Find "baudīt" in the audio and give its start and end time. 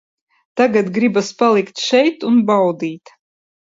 2.53-3.19